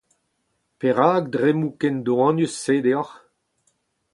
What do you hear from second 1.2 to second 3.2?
dremmoù ken doanius-se deoc'h?